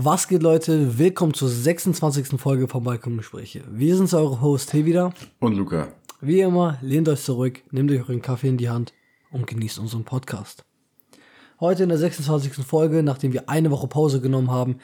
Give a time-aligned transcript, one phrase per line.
[0.00, 0.96] Was geht, Leute?
[0.96, 2.40] Willkommen zur 26.
[2.40, 3.64] Folge von Balkongespräche.
[3.68, 5.12] Wir sind eure Host, hey wieder.
[5.40, 5.88] Und Luca.
[6.20, 8.92] Wie immer, lehnt euch zurück, nehmt euch euren Kaffee in die Hand
[9.32, 10.64] und genießt unseren Podcast.
[11.58, 12.64] Heute in der 26.
[12.64, 14.76] Folge, nachdem wir eine Woche Pause genommen haben,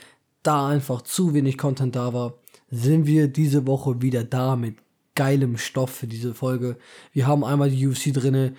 [0.42, 2.34] da einfach zu wenig Content da war,
[2.68, 4.78] sind wir diese Woche wieder da mit
[5.14, 6.76] geilem Stoff für diese Folge.
[7.12, 8.54] Wir haben einmal die UFC drinne,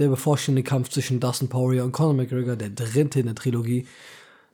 [0.00, 3.86] der bevorstehende Kampf zwischen Dustin Poirier und Conor McGregor, der dritte in der Trilogie.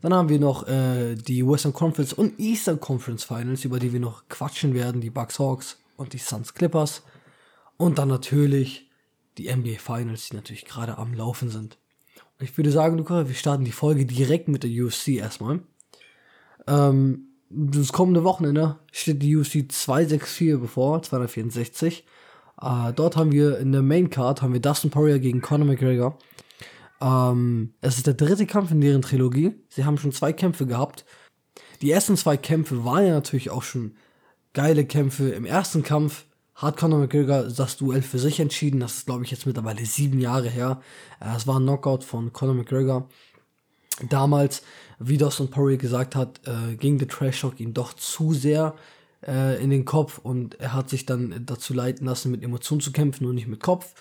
[0.02, 4.00] Dann haben wir noch äh, die Western Conference und Eastern Conference Finals, über die wir
[4.00, 7.02] noch quatschen werden, die Bucks Hawks und die Suns Clippers.
[7.76, 8.90] Und dann natürlich
[9.38, 11.78] die NBA Finals, die natürlich gerade am Laufen sind.
[12.38, 15.60] Und ich würde sagen, Luca, wir starten die Folge direkt mit der UFC erstmal.
[16.66, 22.04] Ähm, das kommende Wochenende steht die UFC 264 bevor, 264.
[22.60, 26.18] Äh, dort haben wir in der Main Card haben wir Dustin Poirier gegen Conor McGregor.
[27.00, 29.54] Ähm, es ist der dritte Kampf in deren Trilogie.
[29.68, 31.04] Sie haben schon zwei Kämpfe gehabt.
[31.82, 33.96] Die ersten zwei Kämpfe waren ja natürlich auch schon
[34.54, 35.30] geile Kämpfe.
[35.30, 36.24] Im ersten Kampf
[36.54, 38.80] hat Conor McGregor das Duell für sich entschieden.
[38.80, 40.80] Das ist, glaube ich, jetzt mittlerweile sieben Jahre her.
[41.20, 43.08] Äh, es war ein Knockout von Conor McGregor.
[44.08, 44.62] Damals,
[44.98, 48.74] wie Dustin Poirier gesagt hat, äh, ging der Trash Talk ihn doch zu sehr
[49.26, 52.92] äh, in den Kopf und er hat sich dann dazu leiten lassen, mit Emotionen zu
[52.92, 53.94] kämpfen und nicht mit Kopf.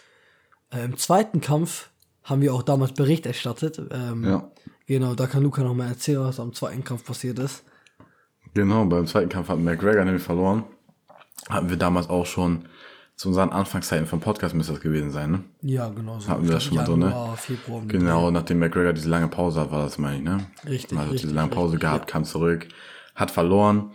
[0.71, 1.89] Äh, Im zweiten Kampf
[2.25, 3.79] haben wir auch damals Bericht erstattet.
[3.91, 4.51] Ähm, ja.
[4.87, 7.63] Genau, da kann Luca noch mal erzählen, was am zweiten Kampf passiert ist.
[8.53, 10.63] Genau, beim zweiten Kampf hat McGregor nämlich verloren.
[11.49, 12.65] Hatten wir damals auch schon
[13.15, 15.43] zu unseren Anfangszeiten vom Podcast müsste das gewesen sein, ne?
[15.61, 16.27] Ja, genau so.
[16.27, 17.35] Hatten wir das schon mal drin, ne?
[17.87, 20.47] Genau, nachdem McGregor diese lange Pause hat, war das, meine ich, ne?
[20.67, 20.97] Richtig.
[20.97, 22.11] Also richtig, diese lange Pause richtig, gehabt, ja.
[22.11, 22.67] kam zurück,
[23.13, 23.91] hat verloren.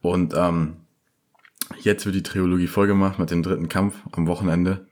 [0.00, 0.76] Und ähm,
[1.80, 4.86] jetzt wird die Trilogie voll gemacht mit dem dritten Kampf am Wochenende.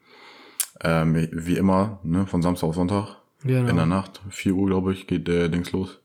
[0.83, 3.17] Ähm, wie immer, ne, von Samstag auf Sonntag.
[3.43, 3.69] Genau.
[3.69, 4.21] In der Nacht.
[4.31, 5.99] 4 Uhr, glaube ich, geht der Dings los.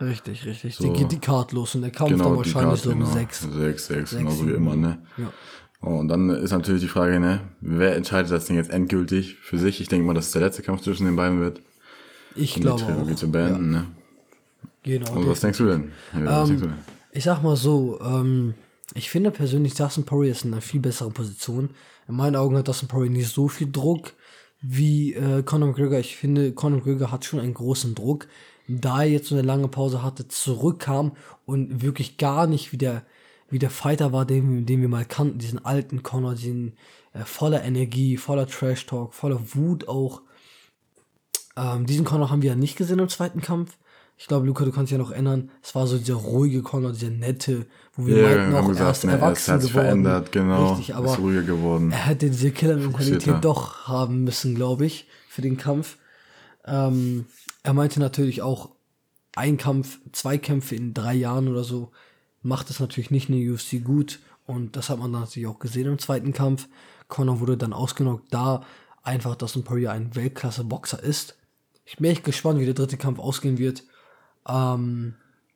[0.00, 0.76] Richtig, richtig.
[0.76, 0.84] So.
[0.84, 3.10] Die geht die Card los und der Kampf genau, dann wahrscheinlich Card, so um genau.
[3.10, 3.40] 6.
[3.52, 4.98] 6, 6, genauso wie immer, ne?
[5.16, 5.32] Ja.
[5.80, 9.58] Oh, und dann ist natürlich die Frage, ne, wer entscheidet das Ding jetzt endgültig für
[9.58, 9.80] sich?
[9.80, 11.60] Ich denke mal, dass es der letzte Kampf zwischen den beiden wird.
[12.34, 13.16] Ich um glaube die Trilogie auch.
[13.16, 13.80] zu beenden, ja.
[13.80, 13.86] ne?
[14.82, 15.12] Genau.
[15.12, 15.92] Und was denkst du denn?
[16.12, 16.78] Ja, ähm, denkst du denn?
[17.12, 18.54] Ich sag mal so, ähm,
[18.94, 21.70] ich finde persönlich, Dustin Poirier ist in einer viel besseren Position.
[22.06, 24.14] In meinen Augen hat Dustin Poirier nicht so viel Druck
[24.60, 25.98] wie äh, Conor McGregor.
[25.98, 28.28] Ich finde, Conor McGregor hat schon einen großen Druck,
[28.68, 31.12] da er jetzt so eine lange Pause hatte, zurückkam
[31.46, 33.04] und wirklich gar nicht wie der,
[33.50, 36.76] wie der Fighter war, den, den wir mal kannten, diesen alten Conor, diesen
[37.12, 40.22] äh, voller Energie, voller Trash Talk, voller Wut auch.
[41.56, 43.76] Ähm, diesen Conor haben wir ja nicht gesehen im zweiten Kampf.
[44.16, 46.92] Ich glaube, Luca, du kannst dich ja noch erinnern, es war so dieser ruhige Conor,
[46.92, 49.72] dieser nette, wo wir yeah, meinten, auch gesagt, erst ne, erwachsen er geworden.
[49.72, 50.72] verändert, genau.
[50.72, 51.90] Richtig, aber ist ruhiger geworden.
[51.90, 55.98] Er hätte diese Killer-Mentalität doch haben müssen, glaube ich, für den Kampf.
[56.64, 57.26] Ähm,
[57.64, 58.70] er meinte natürlich auch,
[59.36, 61.90] ein Kampf, zwei Kämpfe in drei Jahren oder so,
[62.42, 64.20] macht es natürlich nicht in der UFC gut.
[64.46, 66.68] Und das hat man dann natürlich auch gesehen im zweiten Kampf.
[67.08, 68.62] Conor wurde dann ausgenockt, da
[69.02, 71.36] einfach, dass ein Poirier ein Weltklasse-Boxer ist.
[71.84, 73.84] Ich bin echt gespannt, wie der dritte Kampf ausgehen wird.
[74.48, 75.14] Ähm,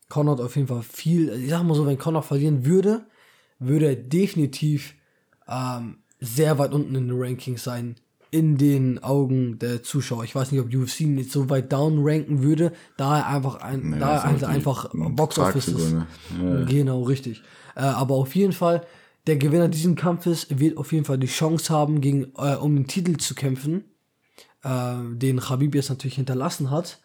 [0.08, 3.06] Conor hat auf jeden Fall viel, ich sag mal so, wenn Conor verlieren würde,
[3.58, 4.94] würde er definitiv
[5.48, 7.96] ähm, sehr weit unten in den Rankings sein,
[8.30, 10.24] in den Augen der Zuschauer.
[10.24, 13.56] Ich weiß nicht, ob UFC ihn nicht so weit down ranken würde, da er einfach
[13.56, 15.92] ein, nee, da er halt einfach Box Office ist.
[15.92, 16.64] Ja.
[16.64, 17.42] Genau, richtig.
[17.74, 18.82] Äh, aber auf jeden Fall,
[19.26, 22.86] der Gewinner dieses Kampfes wird auf jeden Fall die Chance haben, gegen, äh, um den
[22.86, 23.84] Titel zu kämpfen,
[24.62, 27.00] äh, den Khabib jetzt natürlich hinterlassen hat.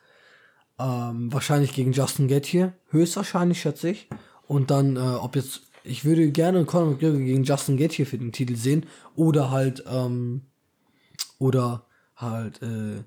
[0.83, 4.09] Ähm, wahrscheinlich gegen Justin Gaethje, höchstwahrscheinlich schätze ich.
[4.47, 8.33] Und dann, äh, ob jetzt, ich würde gerne Conor McGregor gegen Justin Gaethje für den
[8.33, 8.85] Titel sehen
[9.15, 10.41] oder halt, ähm,
[11.39, 11.85] oder
[12.17, 13.03] halt, äh,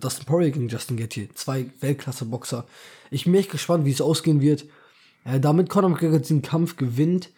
[0.00, 2.64] Dustin Poirier gegen Justin Gaethje, zwei Weltklasse-Boxer.
[3.10, 4.64] Ich bin echt gespannt, wie es ausgehen wird.
[5.26, 7.30] Äh, damit Conor McGregor diesen Kampf gewinnt,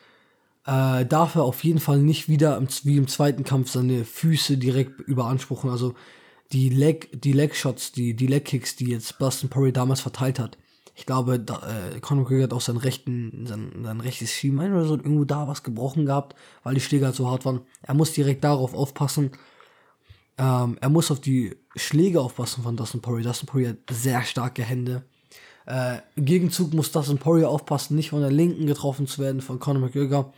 [0.64, 4.58] äh, darf er auf jeden Fall nicht wieder im, wie im zweiten Kampf seine Füße
[4.58, 5.70] direkt überanspruchen.
[5.70, 5.96] Also
[6.52, 10.38] die Leg, die Leg Shots, die, die Leg Kicks, die jetzt Boston Perry damals verteilt
[10.38, 10.58] hat.
[10.94, 14.86] Ich glaube, da, äh, Conor McGregor hat auch sein rechten, sein, sein rechtes Schienbein oder
[14.86, 17.60] so irgendwo da was gebrochen gehabt, weil die Schläge halt so hart waren.
[17.82, 19.32] Er muss direkt darauf aufpassen.
[20.38, 23.24] Ähm, er muss auf die Schläge aufpassen von Dustin Poirier.
[23.24, 25.04] Dustin Poirier hat sehr starke Hände.
[25.66, 29.58] Äh, Im Gegenzug muss Dustin Poirier aufpassen, nicht von der Linken getroffen zu werden von
[29.58, 30.32] Conor McGregor,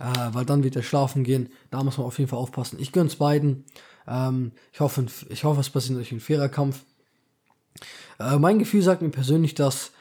[0.00, 1.50] äh, weil dann wird er schlafen gehen.
[1.70, 2.78] Da muss man auf jeden Fall aufpassen.
[2.80, 3.64] Ich gönn's beiden.
[4.06, 6.84] Ähm, ich, hoffe, ich hoffe, es passiert durch ein fairer Kampf.
[8.18, 9.92] Äh, mein Gefühl sagt mir persönlich, dass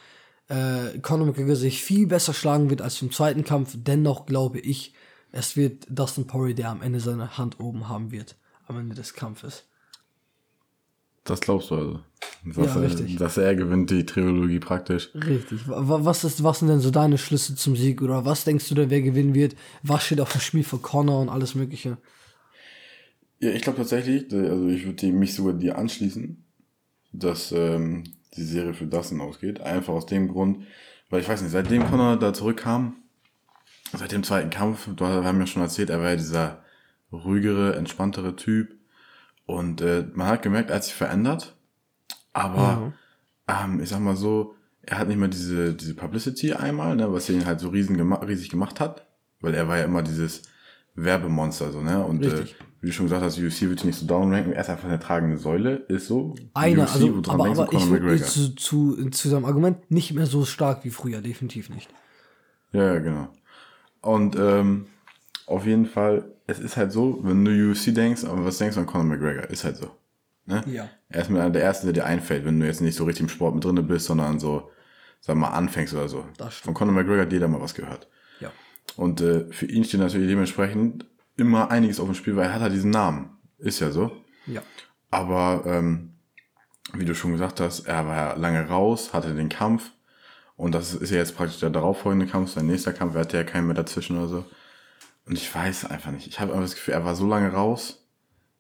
[0.47, 3.73] äh, Conor McGregor sich viel besser schlagen wird als im zweiten Kampf.
[3.75, 4.93] Dennoch glaube ich,
[5.31, 8.35] es wird Dustin Poirier, der am Ende seine Hand oben haben wird,
[8.67, 9.63] am Ende des Kampfes.
[11.23, 11.99] Das glaubst du also.
[12.43, 13.13] Dass, ja, richtig.
[13.13, 15.09] Er, dass er gewinnt die Trilogie praktisch.
[15.13, 15.61] Richtig.
[15.67, 18.01] Was, ist, was sind denn so deine Schlüsse zum Sieg?
[18.01, 19.55] Oder was denkst du denn, wer gewinnen wird?
[19.83, 21.97] Was steht auf dem Spiel für Connor und alles Mögliche?
[23.39, 26.43] Ja, ich glaube tatsächlich, also ich würde mich sogar dir anschließen,
[27.13, 28.03] dass ähm,
[28.35, 29.61] die Serie für Dustin ausgeht.
[29.61, 30.65] Einfach aus dem Grund,
[31.09, 32.97] weil ich weiß nicht, seitdem Connor da zurückkam,
[33.93, 36.63] seit dem zweiten Kampf, wir haben ja schon erzählt, er war ja dieser
[37.11, 38.75] ruhigere, entspanntere Typ.
[39.45, 41.55] Und äh, man hat gemerkt, er hat sich verändert.
[42.33, 42.93] Aber
[43.47, 43.63] ja.
[43.63, 47.29] ähm, ich sag mal so, er hat nicht mehr diese, diese Publicity einmal, ne, was
[47.29, 49.07] ihn halt so riesen gema riesig gemacht hat.
[49.41, 50.43] Weil er war ja immer dieses
[50.95, 52.03] Werbemonster, so, ne?
[52.03, 52.45] Und äh,
[52.81, 55.37] wie du schon gesagt hast, UFC wird nicht so downranken, er ist einfach eine tragende
[55.37, 56.35] Säule, ist so.
[56.53, 60.45] Einer, UFC, also, aber, aber ich würde zu, zu, zu seinem Argument nicht mehr so
[60.45, 61.89] stark wie früher, definitiv nicht.
[62.71, 63.29] Ja, ja, genau.
[64.01, 64.85] Und ähm,
[65.45, 68.81] auf jeden Fall, es ist halt so, wenn du UFC denkst, aber was denkst du
[68.81, 69.49] an Conor McGregor?
[69.49, 69.91] Ist halt so.
[70.45, 70.63] Ne?
[70.67, 70.89] Ja.
[71.09, 73.23] Er ist mit einer der Ersten, der dir einfällt, wenn du jetzt nicht so richtig
[73.23, 74.69] im Sport mit drin bist, sondern so,
[75.19, 76.25] sag mal, anfängst oder so.
[76.49, 78.07] Von Conor McGregor hat jeder mal was gehört.
[78.39, 78.51] Ja.
[78.95, 81.05] Und äh, für ihn steht natürlich dementsprechend
[81.39, 83.37] immer einiges auf dem Spiel, weil er hat halt diesen Namen.
[83.57, 84.11] Ist ja so.
[84.45, 84.61] Ja.
[85.11, 86.13] Aber ähm,
[86.93, 89.91] wie du schon gesagt hast, er war ja lange raus, hatte den Kampf.
[90.55, 93.43] Und das ist ja jetzt praktisch der darauffolgende Kampf, sein nächster Kampf, er hatte ja
[93.43, 94.45] keinen mehr dazwischen oder so.
[95.25, 96.27] Und ich weiß einfach nicht.
[96.27, 98.05] Ich habe einfach das Gefühl, er war so lange raus,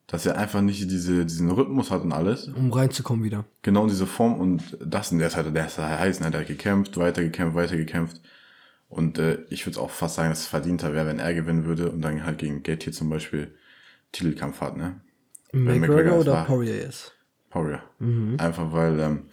[0.07, 2.47] dass er einfach nicht diese, diesen Rhythmus hat und alles.
[2.47, 3.45] Um reinzukommen wieder.
[3.63, 6.31] Genau in diese Form und das, und der ist halt, der ist heiß, ne?
[6.31, 8.21] der hat gekämpft, weitergekämpft, weitergekämpft.
[8.89, 11.91] Und äh, ich würde auch fast sagen, dass es verdienter wäre, wenn er gewinnen würde
[11.91, 13.55] und dann halt gegen Gate hier zum Beispiel
[14.11, 14.99] Titelkampf hat, ne?
[15.51, 17.13] McGregor, McGregor oder Poirier ist?
[17.49, 17.83] Poirier.
[17.99, 18.35] Mhm.
[18.39, 19.25] Einfach weil, ähm,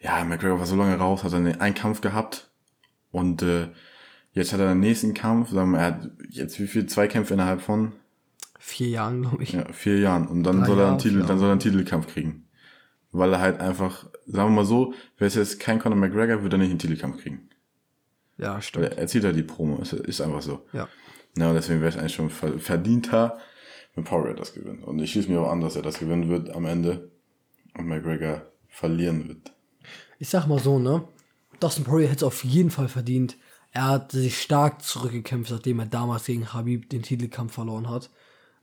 [0.00, 2.50] ja, McGregor war so lange raus, hat dann einen Kampf gehabt
[3.12, 3.68] und äh,
[4.32, 7.60] jetzt hat er den nächsten Kampf, sagen wir, er hat jetzt wie viel Zweikämpfe innerhalb
[7.60, 7.92] von
[8.58, 9.52] vier Jahren, glaube ich.
[9.52, 10.26] Ja, vier Jahren.
[10.28, 12.46] Und dann Drei soll er einen Titel, dann soll er einen Titelkampf kriegen.
[13.12, 16.56] Weil er halt einfach, sagen wir mal so, wäre es jetzt kein Conor McGregor, würde
[16.56, 17.49] er nicht einen Titelkampf kriegen.
[18.40, 18.86] Ja, stimmt.
[18.86, 20.66] Er, er zieht halt die Promo, ist, ist einfach so.
[20.72, 20.88] Ja.
[21.36, 23.38] Ja, und deswegen wäre es eigentlich schon verdienter,
[23.94, 24.82] wenn Poirier das gewinnt.
[24.84, 27.10] Und ich schließe mir auch an, dass er das gewinnen wird am Ende
[27.76, 29.52] und McGregor verlieren wird.
[30.18, 31.04] Ich sag mal so, ne?
[31.60, 33.36] Dustin Poirier hätte es auf jeden Fall verdient.
[33.72, 38.10] Er hat sich stark zurückgekämpft, nachdem er damals gegen Habib den Titelkampf verloren hat.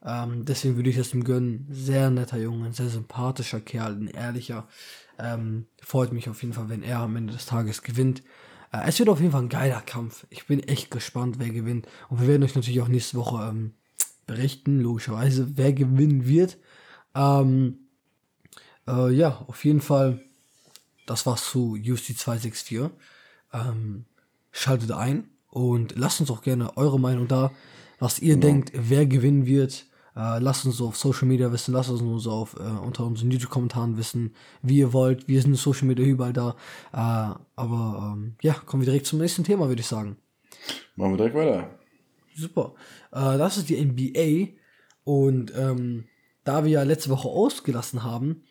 [0.03, 1.67] Ähm, deswegen würde ich es ihm gönnen.
[1.69, 4.67] Sehr netter Junge, ein sehr sympathischer Kerl, ein ehrlicher.
[5.17, 8.23] Ähm, freut mich auf jeden Fall, wenn er am Ende des Tages gewinnt.
[8.71, 10.25] Äh, es wird auf jeden Fall ein geiler Kampf.
[10.29, 11.87] Ich bin echt gespannt, wer gewinnt.
[12.09, 13.73] Und wir werden euch natürlich auch nächste Woche ähm,
[14.25, 16.57] berichten, logischerweise, wer gewinnen wird.
[17.15, 17.79] Ähm,
[18.87, 20.21] äh, ja, auf jeden Fall,
[21.05, 22.89] das war's zu UC 264.
[23.53, 24.05] Ähm,
[24.51, 27.51] schaltet ein und lasst uns auch gerne eure Meinung da,
[27.99, 28.47] was ihr genau.
[28.47, 29.85] denkt, wer gewinnen wird.
[30.17, 34.33] Äh, lasst uns auf Social Media wissen, lasst uns auf äh, unter unseren YouTube-Kommentaren wissen,
[34.63, 35.27] wie ihr wollt.
[35.27, 36.55] Wir sind Social Media überall da.
[36.91, 40.17] Äh, aber ähm, ja, kommen wir direkt zum nächsten Thema, würde ich sagen.
[40.95, 41.69] Machen wir direkt weiter.
[42.35, 42.73] Super.
[43.11, 44.59] Äh, das ist die NBA.
[45.03, 46.05] Und ähm,
[46.43, 48.43] da wir ja letzte Woche ausgelassen haben,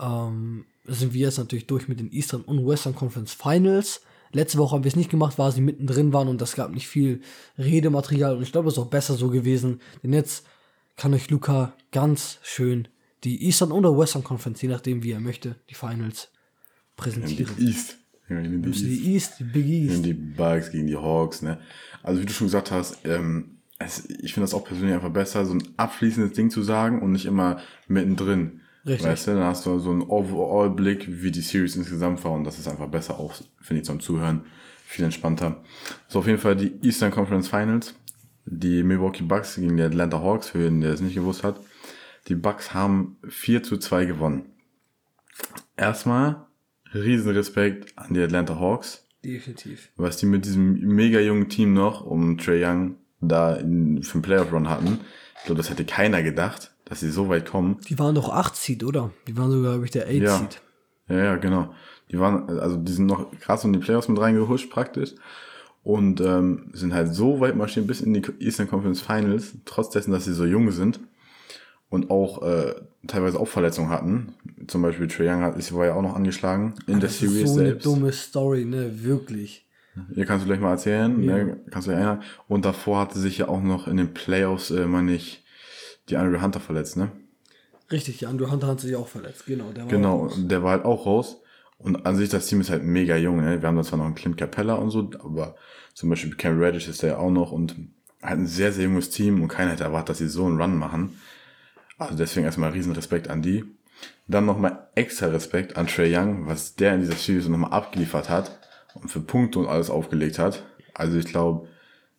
[0.00, 4.02] ähm, sind wir jetzt natürlich durch mit den Eastern und Western Conference Finals.
[4.32, 6.88] Letzte Woche haben wir es nicht gemacht, weil sie mittendrin waren und das gab nicht
[6.88, 7.20] viel
[7.56, 10.44] Redematerial und ich glaube, es ist auch besser so gewesen, denn jetzt
[10.96, 12.88] kann euch Luca ganz schön
[13.24, 16.30] die Eastern oder Western Conference, je nachdem wie er möchte, die Finals
[16.96, 17.54] präsentieren.
[17.58, 17.98] Die East.
[18.28, 18.82] Ja, die, die, East.
[18.82, 20.04] die East, die Big East.
[20.04, 21.58] Die Bugs gegen die Hawks, ne?
[22.02, 25.44] Also wie du schon gesagt hast, ähm, es, ich finde das auch persönlich einfach besser,
[25.44, 28.60] so ein abschließendes Ding zu sagen und nicht immer mittendrin.
[28.86, 29.06] Richtig.
[29.06, 32.58] Weißt du, dann hast du so einen Overall-Blick, wie die Series insgesamt war und das
[32.58, 34.44] ist einfach besser auch, finde ich, zum Zuhören.
[34.86, 35.62] Viel entspannter.
[36.08, 37.94] So, auf jeden Fall die Eastern Conference Finals.
[38.46, 41.60] Die Milwaukee Bucks gegen die Atlanta Hawks, für den, der es nicht gewusst hat.
[42.28, 44.46] Die Bucks haben 4 zu 2 gewonnen.
[45.76, 46.46] Erstmal
[46.92, 49.06] riesen Respekt an die Atlanta Hawks.
[49.24, 49.90] Definitiv.
[49.96, 54.22] Was die mit diesem mega jungen Team noch um Trey Young da in, für den
[54.22, 55.00] Playoff Run hatten.
[55.38, 57.78] Ich glaube, das hätte keiner gedacht dass sie so weit kommen.
[57.88, 59.10] Die waren doch 8 Seed, oder?
[59.26, 60.38] Die waren sogar, glaube ich, der 8 ja.
[60.38, 60.60] Seed.
[61.08, 61.74] Ja, ja, genau.
[62.10, 65.14] Die waren, also die sind noch krass in die Playoffs mit reingehuscht praktisch
[65.84, 70.10] und ähm, sind halt so weit marschiert bis in die Eastern Conference Finals, trotz dessen,
[70.10, 70.98] dass sie so jung sind
[71.90, 72.74] und auch äh,
[73.06, 74.34] teilweise auch Verletzungen hatten.
[74.66, 77.50] Zum Beispiel Trae Young hat, war ja auch noch angeschlagen in das der Series ist
[77.50, 77.86] so selbst.
[77.86, 79.66] eine dumme Story, ne, wirklich.
[80.12, 81.36] Hier kannst du gleich mal erzählen, ja.
[81.36, 81.60] ne?
[81.70, 82.24] kannst du gleich erinnern.
[82.48, 85.44] Und davor hatte sich ja auch noch in den Playoffs, äh, meine ich,
[86.08, 87.12] die Andrew Hunter verletzt, ne?
[87.92, 89.70] Richtig, die Andrew Hunter hat sich auch verletzt, genau.
[89.70, 91.36] Der war genau, der war halt auch raus.
[91.78, 93.60] Und an sich, das Team ist halt mega jung, ne?
[93.60, 95.56] Wir haben da zwar noch einen Clint Capella und so, aber
[95.92, 97.76] zum Beispiel Cam Reddish ist da ja auch noch und
[98.22, 100.78] halt ein sehr, sehr junges Team und keiner hätte erwartet, dass sie so einen Run
[100.78, 101.18] machen.
[101.98, 103.64] Also deswegen erstmal riesen Respekt an die.
[104.26, 108.58] Dann nochmal extra Respekt an Trey Young, was der in dieser Series nochmal abgeliefert hat
[108.94, 110.64] und für Punkte und alles aufgelegt hat.
[110.94, 111.68] Also ich glaube,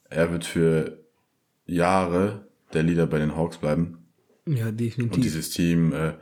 [0.10, 1.00] er wird für
[1.66, 4.06] Jahre der Leader bei den Hawks bleiben.
[4.46, 5.16] Ja, definitiv.
[5.18, 6.14] Und dieses Team äh,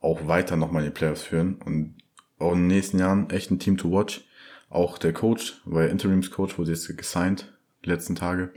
[0.00, 1.96] auch weiter nochmal in die Playoffs führen und
[2.44, 4.24] auch in den nächsten Jahren echt ein Team to watch.
[4.70, 7.52] Auch der Coach, weil Interimscoach wurde jetzt gesigned,
[7.84, 8.52] die letzten Tage,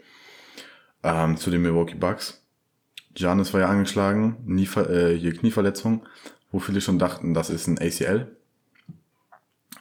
[1.04, 2.44] ähm, zu den Milwaukee Bucks.
[3.14, 6.06] Giannis war ja angeschlagen, nie, äh, hier Knieverletzung,
[6.52, 8.36] wo viele schon dachten, das ist ein ACL.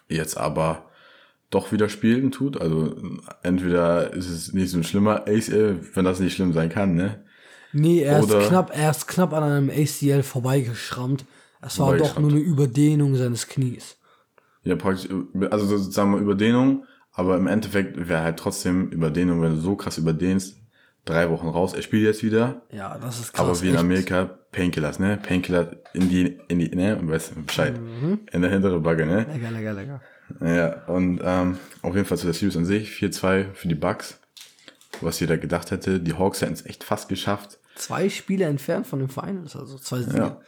[0.08, 0.90] Jetzt aber
[1.50, 2.60] doch wieder spielen tut.
[2.60, 2.96] Also
[3.42, 7.22] entweder ist es nicht so ein schlimmer ACL, wenn das nicht schlimm sein kann, ne?
[7.72, 11.26] Nee, er ist, knapp, er ist knapp an einem ACL vorbeigeschrammt.
[11.66, 13.96] Es war doch nur eine Überdehnung seines Knies.
[14.62, 15.08] Ja, praktisch,
[15.50, 19.98] also sagen wir Überdehnung, aber im Endeffekt wäre halt trotzdem Überdehnung, wenn du so krass
[19.98, 20.56] überdehnst,
[21.04, 21.72] drei Wochen raus.
[21.72, 22.62] Er spielt jetzt wieder.
[22.70, 23.46] Ja, das ist krass.
[23.46, 25.16] Aber wie in Amerika, Painkillers, ne?
[25.16, 26.98] Painkiller in die, in die, ne?
[27.02, 27.80] Weißt du Bescheid.
[27.80, 28.20] Mhm.
[28.32, 29.26] In der hintere Backe, ne?
[29.32, 30.00] Lecker, lecker, lecker.
[30.40, 34.18] Ja, und ähm, auf jeden Fall zu der Series an sich, 4-2 für die Bucks.
[35.00, 37.58] Was jeder gedacht hätte, die Hawks hätten es echt fast geschafft.
[37.76, 40.16] Zwei Spiele entfernt von den Finals, also zwei Siege.
[40.16, 40.40] Ja.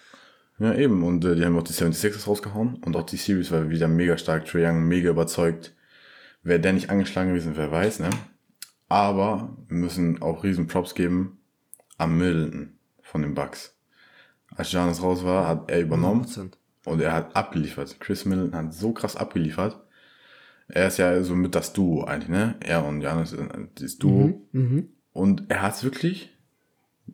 [0.58, 1.04] Ja, eben.
[1.04, 2.76] Und äh, die haben auch die 76ers rausgehauen.
[2.84, 4.46] Und auch die Series war wieder mega stark.
[4.46, 5.74] Trae Young mega überzeugt.
[6.42, 8.10] Wäre der nicht angeschlagen gewesen, wer weiß, ne?
[8.88, 11.38] Aber wir müssen auch riesen Props geben
[11.98, 13.76] am Middleton von den Bucks.
[14.56, 16.24] Als Janis raus war, hat er übernommen.
[16.24, 16.52] 100%.
[16.84, 18.00] Und er hat abgeliefert.
[18.00, 19.78] Chris Middleton hat so krass abgeliefert.
[20.68, 22.56] Er ist ja so mit das Duo eigentlich, ne?
[22.60, 24.48] Er und Janis, äh, das Duo.
[24.52, 24.88] Mhm, mhm.
[25.12, 26.36] und er hat es wirklich,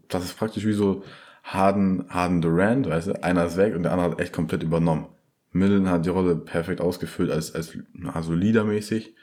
[0.08, 1.04] das ist praktisch wie so
[1.44, 3.22] Harden, Harden Durant, weißt du?
[3.22, 5.06] Einer ist weg und der andere hat echt komplett übernommen.
[5.52, 7.78] Middleton hat die Rolle perfekt ausgefüllt als, als
[8.12, 9.14] also Leadermäßig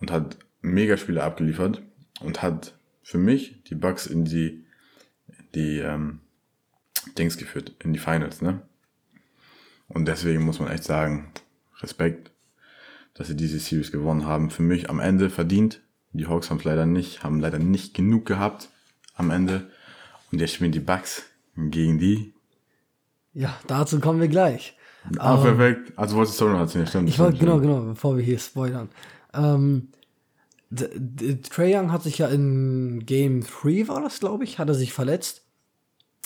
[0.00, 1.82] und hat mega Spiele abgeliefert
[2.20, 4.64] und hat für mich die Bucks in die,
[5.54, 6.20] die ähm,
[7.18, 8.62] Dings geführt, in die Finals, ne?
[9.88, 11.32] Und deswegen muss man echt sagen,
[11.80, 12.30] Respekt,
[13.12, 14.50] dass sie diese Series gewonnen haben.
[14.50, 15.82] Für mich am Ende verdient.
[16.12, 18.70] Die Hawks haben es leider nicht, haben leider nicht genug gehabt
[19.14, 19.70] am Ende.
[20.30, 21.24] Und jetzt spielen die Bucks
[21.56, 22.34] gegen die.
[23.32, 24.76] Ja, dazu kommen wir gleich.
[25.18, 25.92] Ah, ähm, perfekt.
[25.96, 27.08] Also wolltest du noch erzählen, stimmt.
[27.08, 28.88] Ich wollte, genau, genau, bevor wir hier spoilern.
[29.34, 29.88] Ähm,
[31.50, 34.92] Trey Young hat sich ja in Game 3 war das, glaube ich, hat er sich
[34.92, 35.42] verletzt.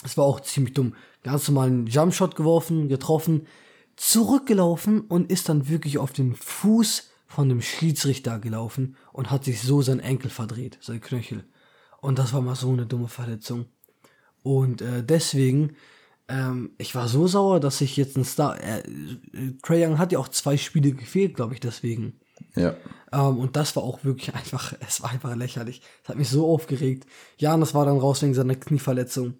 [0.02, 0.94] Das war auch ziemlich dumm
[1.26, 3.48] ganz normalen Jumpshot geworfen, getroffen,
[3.96, 9.60] zurückgelaufen und ist dann wirklich auf den Fuß von dem Schiedsrichter gelaufen und hat sich
[9.60, 11.44] so sein Enkel verdreht, sein Knöchel.
[12.00, 13.66] Und das war mal so eine dumme Verletzung.
[14.46, 15.74] Und äh, deswegen,
[16.28, 18.56] ähm, ich war so sauer, dass ich jetzt ein Star.
[18.62, 18.84] Äh,
[19.64, 22.20] Trae Young hat ja auch zwei Spiele gefehlt, glaube ich, deswegen.
[22.54, 22.76] Ja.
[23.10, 25.82] Ähm, und das war auch wirklich einfach, es war einfach lächerlich.
[26.04, 27.06] Es hat mich so aufgeregt.
[27.38, 29.34] Jan, das war dann raus wegen seiner Knieverletzung.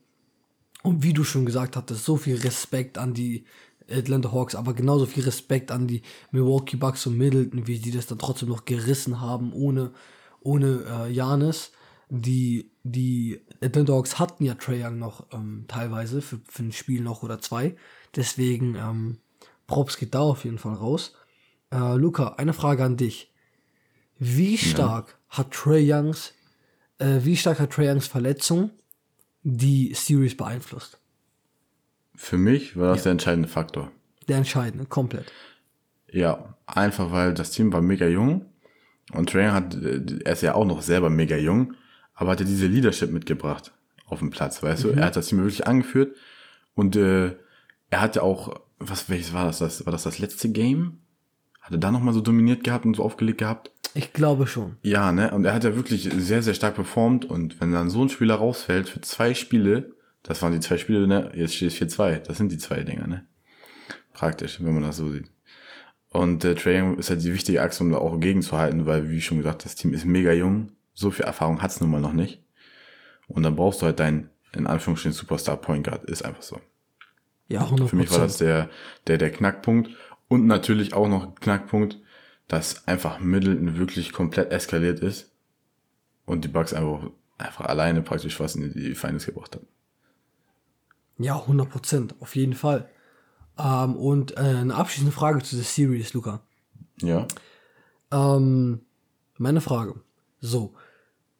[0.83, 3.45] Und wie du schon gesagt hattest, so viel Respekt an die
[3.89, 8.09] Atlanta Hawks, aber genauso viel Respekt an die Milwaukee Bucks und Middleton, wie die das
[8.09, 9.93] dann trotzdem noch gerissen haben, ohne,
[10.41, 11.71] ohne äh, Janis.
[12.09, 17.03] Die, die Atlanta Hawks hatten ja Trae Young noch ähm, teilweise für, für ein Spiel
[17.03, 17.77] noch oder zwei.
[18.15, 19.19] Deswegen, ähm,
[19.67, 21.15] Props geht da auf jeden Fall raus.
[21.71, 23.33] Äh, Luca, eine Frage an dich.
[24.19, 25.39] Wie stark ja.
[25.39, 26.33] hat Trae Youngs,
[26.99, 28.71] äh, wie stark hat Trae Youngs Verletzung
[29.43, 30.99] die Series beeinflusst.
[32.15, 33.05] Für mich war das ja.
[33.05, 33.93] der entscheidende Faktor.
[34.29, 35.31] Der entscheidende, komplett.
[36.11, 38.47] Ja, einfach weil das Team war mega jung
[39.13, 41.75] und Trae hat, er ist ja auch noch selber mega jung,
[42.17, 43.73] aber hat er diese Leadership mitgebracht
[44.07, 44.89] auf dem Platz, weißt mhm.
[44.89, 44.99] du?
[44.99, 46.17] Er hat das Team wirklich angeführt
[46.75, 47.37] und äh,
[47.91, 49.59] er hatte auch, was welches war das?
[49.59, 49.87] das?
[49.87, 50.99] War das das letzte Game?
[51.61, 53.71] Hat er da nochmal so dominiert gehabt und so aufgelegt gehabt?
[53.95, 54.77] Ich glaube schon.
[54.83, 55.31] Ja, ne?
[55.31, 57.25] Und er hat ja wirklich sehr, sehr stark performt.
[57.25, 61.07] Und wenn dann so ein Spieler rausfällt für zwei Spiele, das waren die zwei Spiele,
[61.07, 61.33] ne?
[61.35, 62.19] Jetzt steht es 4-2.
[62.19, 63.27] Das sind die zwei Dinger, ne?
[64.13, 65.31] Praktisch, wenn man das so sieht.
[66.11, 69.39] Und äh, Trae ist halt die wichtige Achse, um da auch gegenzuhalten, weil, wie schon
[69.39, 70.73] gesagt, das Team ist mega jung.
[70.97, 72.43] So viel Erfahrung hat's nun mal noch nicht.
[73.29, 76.05] Und dann brauchst du halt deinen, in Anführungsstrichen, Superstar Point Guard.
[76.07, 76.59] Ist einfach so.
[77.49, 77.89] Ja, 100%.
[77.89, 78.71] Für mich war das der,
[79.07, 79.91] der, der Knackpunkt.
[80.29, 82.01] Und natürlich auch noch Knackpunkt,
[82.49, 85.31] dass einfach Middleton wirklich komplett eskaliert ist
[86.25, 89.67] und die Bugs einfach, einfach alleine praktisch was in die Finals gebracht haben.
[91.19, 92.89] Ja, 100 Prozent, auf jeden Fall.
[93.59, 96.41] Ähm, und äh, eine abschließende Frage zu der Series, Luca.
[97.01, 97.27] Ja.
[98.11, 98.81] Ähm,
[99.39, 100.01] meine Frage.
[100.41, 100.75] So,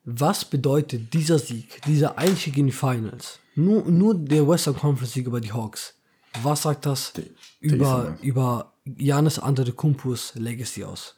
[0.07, 3.39] was bedeutet dieser Sieg, dieser Einstieg in die Finals?
[3.55, 5.95] Nur, nur der Western Conference Sieg über die Hawks.
[6.43, 11.17] Was sagt das die, über, über Janis Antetokounmpos Legacy aus.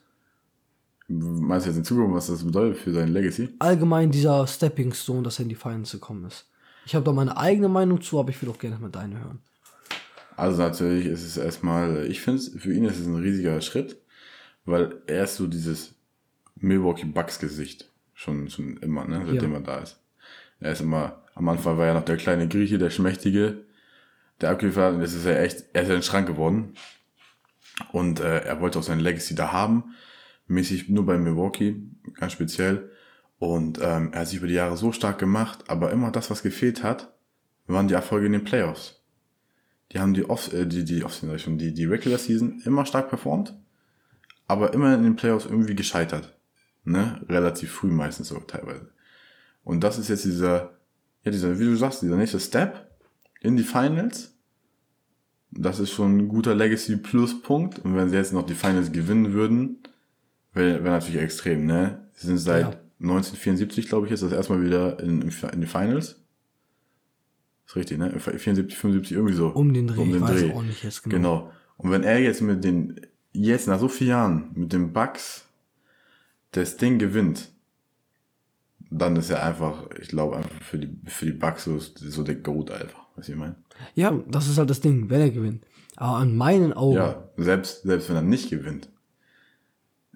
[1.08, 3.50] Meinst du jetzt in Zukunft, was das bedeutet für sein Legacy?
[3.58, 6.46] Allgemein dieser Stepping Stone, dass er in die Finals gekommen ist.
[6.86, 9.40] Ich habe da meine eigene Meinung zu, aber ich will auch gerne mal deine hören.
[10.36, 13.96] Also natürlich ist es erstmal, ich finde es, für ihn ist es ein riesiger Schritt,
[14.64, 15.94] weil er ist so dieses
[16.56, 17.87] Milwaukee Bucks Gesicht.
[18.18, 19.58] Schon, schon immer, ne, seitdem ja.
[19.58, 20.00] er da ist.
[20.58, 23.64] Er ist immer, am Anfang war er noch der kleine Grieche, der Schmächtige,
[24.40, 26.74] der abgeliefert und jetzt ist er echt, er ist ein Schrank geworden.
[27.92, 29.94] Und äh, er wollte auch sein Legacy da haben,
[30.48, 31.76] mäßig nur bei Milwaukee,
[32.14, 32.90] ganz speziell.
[33.38, 36.42] Und ähm, er hat sich über die Jahre so stark gemacht, aber immer das, was
[36.42, 37.14] gefehlt hat,
[37.68, 39.00] waren die Erfolge in den Playoffs.
[39.92, 43.54] Die haben die Off, äh, die, die Off die, die Regular Season immer stark performt,
[44.48, 46.34] aber immer in den Playoffs irgendwie gescheitert.
[46.88, 47.20] Ne?
[47.28, 48.88] Relativ früh meistens so teilweise.
[49.62, 50.78] Und das ist jetzt dieser,
[51.22, 52.90] ja, dieser, wie du sagst, dieser nächste Step
[53.40, 54.34] in die Finals.
[55.50, 57.78] Das ist schon ein guter Legacy-Pluspunkt.
[57.80, 59.78] Und wenn sie jetzt noch die Finals gewinnen würden,
[60.52, 62.08] wäre wär natürlich extrem, ne?
[62.14, 62.80] Sie sind seit ja.
[63.00, 66.20] 1974, glaube ich, ist das erstmal wieder in, in die Finals.
[67.66, 68.18] Ist richtig, ne?
[68.18, 69.48] 74, 75, irgendwie so.
[69.48, 70.90] Um den Dreh, um den ich Dreh.
[71.04, 71.10] genau.
[71.10, 71.52] Genau.
[71.76, 73.00] Und wenn er jetzt mit den,
[73.32, 75.47] jetzt nach so vielen Jahren, mit den Bucks
[76.52, 77.50] das Ding gewinnt,
[78.90, 82.36] dann ist er einfach, ich glaube einfach für die, für die Bucks so, so der
[82.36, 83.56] Goat einfach, was ich meine.
[83.94, 85.64] Ja, das ist halt das Ding, wenn er gewinnt.
[85.96, 86.96] Aber an meinen Augen.
[86.96, 88.88] Ja, selbst, selbst wenn er nicht gewinnt,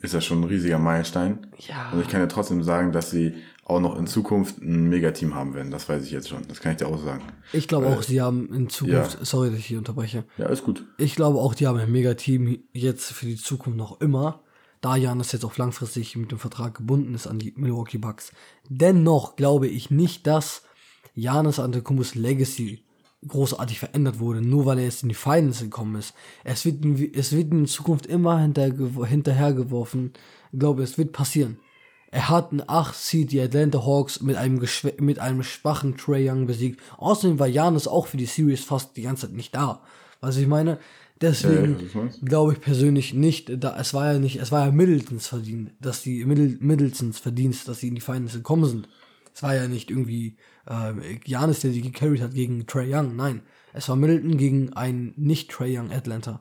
[0.01, 1.47] ist das schon ein riesiger Meilenstein.
[1.59, 1.91] Ja.
[1.93, 3.35] Und ich kann ja trotzdem sagen, dass sie
[3.65, 5.71] auch noch in Zukunft ein Megateam haben werden.
[5.71, 6.43] Das weiß ich jetzt schon.
[6.49, 7.23] Das kann ich dir auch sagen.
[7.53, 9.25] Ich glaube auch, sie haben in Zukunft, ja.
[9.25, 10.25] sorry, dass ich hier unterbreche.
[10.37, 10.85] Ja, ist gut.
[10.99, 14.41] Ich glaube auch, die haben ein Megateam jetzt für die Zukunft noch immer
[14.83, 18.33] da Janis jetzt auch langfristig mit dem Vertrag gebunden ist an die Milwaukee Bucks.
[18.69, 20.63] Dennoch glaube ich nicht, dass
[21.15, 22.83] Janis Antetokounmpos Legacy
[23.27, 26.15] großartig verändert wurde, nur weil er jetzt in die Finals gekommen ist.
[26.43, 26.85] Es wird,
[27.15, 28.75] es wird in Zukunft immer hinterher,
[29.07, 30.13] hinterhergeworfen.
[30.53, 31.59] Ich glaube, es wird passieren.
[32.11, 34.61] Er hat einen 8 Seed die Atlanta Hawks mit einem,
[34.99, 36.81] mit einem schwachen Trey Young besiegt.
[36.99, 39.81] Außerdem war Janis auch für die Series fast die ganze Zeit nicht da.
[40.21, 40.79] Was ich meine,
[41.23, 45.29] Deswegen ja, glaube ich persönlich nicht, da es war ja nicht, es war ja Middletons
[45.29, 48.89] verdient, dass die Middle, Middletons Verdienst, dass sie in die Finals gekommen sind.
[49.33, 50.37] Es war ja nicht irgendwie
[50.69, 50.93] äh,
[51.25, 53.15] Janis, der sie gecarried hat gegen Trey Young.
[53.15, 56.41] Nein, es war Middleton gegen einen nicht Trey Young Atlanta.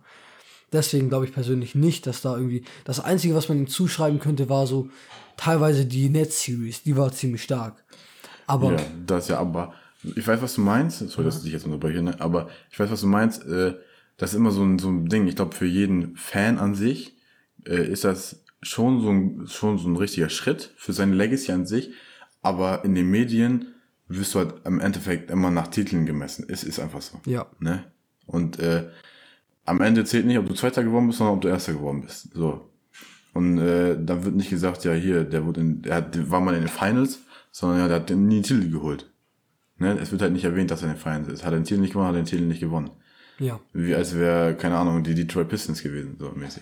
[0.74, 4.50] Deswegen glaube ich persönlich nicht, dass da irgendwie das einzige, was man ihm zuschreiben könnte,
[4.50, 4.90] war so
[5.38, 7.84] teilweise die Net Series, die war ziemlich stark.
[8.48, 11.00] Aber ja, das ja, aber ich weiß, was du meinst.
[11.00, 11.24] Sorry, ja.
[11.26, 12.20] dass ich dich jetzt unterbreche, ne?
[12.20, 13.46] aber ich weiß, was du meinst.
[13.46, 13.76] Äh,
[14.22, 15.26] das ist immer so ein, so ein Ding.
[15.26, 17.18] Ich glaube, für jeden Fan an sich
[17.66, 21.66] äh, ist das schon so, ein, schon so ein richtiger Schritt für seine Legacy an
[21.66, 21.90] sich.
[22.44, 23.74] Aber in den Medien
[24.08, 26.46] wirst du halt im Endeffekt immer nach Titeln gemessen.
[26.48, 27.20] Es ist einfach so.
[27.26, 27.48] Ja.
[27.60, 27.84] Ne?
[28.28, 28.90] Und äh,
[29.66, 32.32] am Ende zählt nicht, ob du Zweiter geworden bist, sondern ob du Erster geworden bist.
[32.36, 32.70] So.
[33.34, 36.54] Und äh, dann wird nicht gesagt, ja hier, der wurde in, der hat, war mal
[36.54, 39.10] in den Finals, sondern ja, der hat nie einen Titel geholt.
[39.80, 39.98] Ne?
[40.00, 41.44] Es wird halt nicht erwähnt, dass er in den Finals ist.
[41.44, 42.92] Hat er den Titel nicht gewonnen, hat er den Titel nicht gewonnen.
[43.42, 43.60] Ja.
[43.74, 46.62] Wie als wäre, keine Ahnung, die Detroit Pistons gewesen, so mäßig.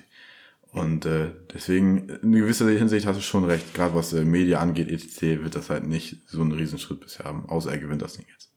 [0.71, 4.89] Und äh, deswegen, in gewisser Hinsicht hast du schon recht, gerade was äh, Media angeht,
[4.89, 8.25] etc., wird das halt nicht so einen Riesenschritt bisher haben, außer er gewinnt das Ding
[8.31, 8.49] jetzt.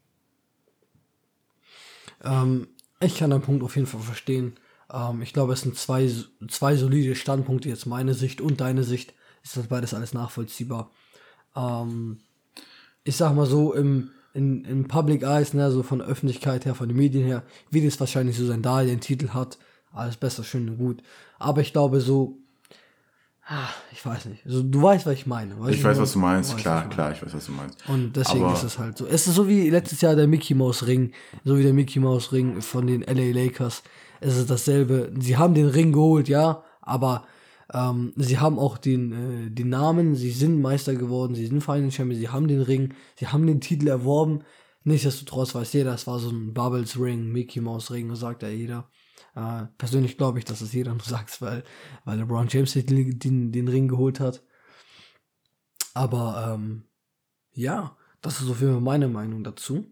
[2.23, 2.67] Ähm,
[3.01, 4.53] ich kann den Punkt auf jeden Fall verstehen.
[4.89, 6.09] Ähm, ich glaube, es sind zwei,
[6.47, 9.13] zwei solide Standpunkte, jetzt meine Sicht und deine Sicht.
[9.43, 10.91] Ist das beides alles nachvollziehbar?
[11.57, 12.19] Ähm,
[13.03, 16.75] ich sag mal so, im, in, in Public Eyes, ne, so von der Öffentlichkeit her,
[16.75, 19.57] von den Medien her, wird es wahrscheinlich so sein, da er den Titel hat,
[19.91, 21.03] alles besser, schön und gut.
[21.37, 22.37] Aber ich glaube so,
[23.45, 25.59] ah, ich weiß nicht, also, du weißt, was ich meine.
[25.59, 27.77] Weißt ich weiß, was du meinst, klar, klar, ich weiß, was du meinst.
[27.87, 29.05] Und deswegen Aber ist es halt so.
[29.05, 31.11] Es ist so wie letztes Jahr der Mickey Mouse Ring,
[31.45, 33.83] so wie der Mickey Mouse Ring von den LA Lakers.
[34.19, 35.11] Es ist dasselbe.
[35.19, 37.27] Sie haben den Ring geholt, ja, aber
[37.71, 39.11] ähm, sie haben auch den,
[39.47, 42.93] äh, den Namen, sie sind Meister geworden, sie sind Final Champion, sie haben den Ring,
[43.15, 44.43] sie haben den Titel erworben.
[44.83, 48.89] Nichtsdestotrotz weiß jeder, es war so ein Bubbles Ring, Mickey Mouse Ring, sagt ja jeder.
[49.35, 51.63] Äh, persönlich glaube ich, dass das jeder nur sagt, weil,
[52.05, 54.43] weil LeBron James den, den, den Ring geholt hat.
[55.93, 56.83] Aber ähm,
[57.53, 59.85] ja, das ist jeden Fall meine Meinung dazu.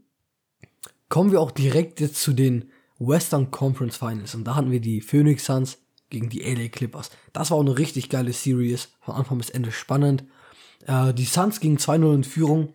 [1.10, 4.36] Kommen wir auch direkt jetzt zu den Western Conference Finals.
[4.36, 5.81] Und da hatten wir die Phoenix Suns
[6.12, 7.10] gegen die LA Clippers.
[7.34, 10.24] Das war auch eine richtig geile Series, von Anfang bis Ende spannend.
[10.86, 12.74] Äh, die Suns gingen 2-0 in Führung.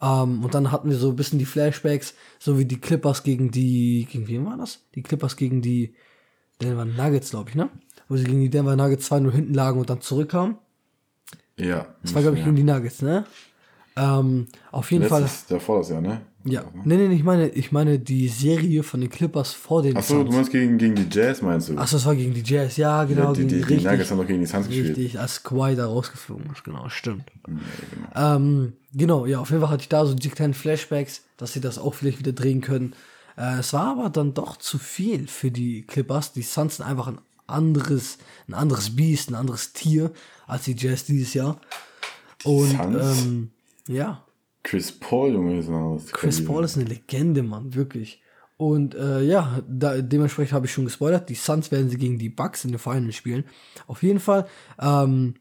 [0.00, 3.50] Ähm, und dann hatten wir so ein bisschen die Flashbacks, so wie die Clippers gegen
[3.50, 4.86] die, gegen wen war das?
[4.94, 5.94] Die Clippers gegen die
[6.62, 7.68] Denver Nuggets, glaube ich, ne?
[8.08, 10.58] Wo sie gegen die Denver Nuggets 2-0 hinten lagen und dann zurückkamen.
[11.56, 11.94] Ja.
[12.02, 12.46] Das war, glaube ich, ja.
[12.46, 13.26] gegen die Nuggets, ne?
[13.96, 15.48] Ähm, auf jeden Letztes, Fall.
[15.50, 16.20] Der vor das Jahr, ne?
[16.44, 16.64] Ja.
[16.84, 20.32] Nee, nee, ich meine, ich meine die Serie von den Clippers vor den Achso, du
[20.32, 21.76] meinst gegen, gegen die Jazz, meinst du?
[21.76, 23.28] Achso, das war gegen die Jazz, ja, genau.
[23.28, 24.96] Ja, die, die, die, die Nuggets haben doch gegen die Suns gespielt.
[24.96, 27.24] Richtig, als Kawhi da rausgeflogen ist, genau, stimmt.
[27.46, 27.54] Ja,
[28.14, 28.36] genau.
[28.36, 31.60] Ähm, genau, ja, auf jeden Fall hatte ich da so die kleinen Flashbacks, dass sie
[31.60, 32.94] das auch vielleicht wieder drehen können.
[33.36, 36.32] Äh, es war aber dann doch zu viel für die Clippers.
[36.32, 40.12] Die Suns sind einfach ein anderes, ein anderes Biest, ein anderes Tier
[40.46, 41.60] als die Jazz dieses Jahr.
[42.44, 43.22] Und Suns?
[43.22, 43.50] ähm,
[43.88, 44.22] ja,
[44.62, 46.52] Chris Paul, Junge, ist ein anderes Chris Kaliber.
[46.52, 48.20] Paul ist eine Legende, Mann, wirklich.
[48.56, 51.28] Und äh, ja, da, dementsprechend habe ich schon gespoilert.
[51.28, 53.44] Die Suns werden sie gegen die Bucks in den Finals spielen.
[53.86, 54.46] Auf jeden Fall.
[54.80, 55.34] Ähm,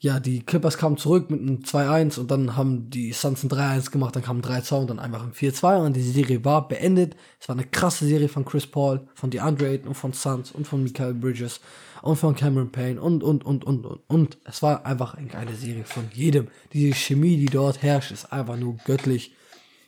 [0.00, 3.90] ja, die Clippers kamen zurück mit einem 2-1 und dann haben die Suns ein 3-1
[3.90, 7.16] gemacht, dann kam ein 3-2 und dann einfach ein 4-2 und die Serie war beendet.
[7.40, 10.68] Es war eine krasse Serie von Chris Paul, von DeAndre Ayton und von Suns und
[10.68, 11.60] von Michael Bridges
[12.02, 14.38] und von Cameron Payne und, und, und, und, und, und.
[14.44, 16.46] Es war einfach eine geile Serie von jedem.
[16.72, 19.34] Die Chemie, die dort herrscht, ist einfach nur göttlich.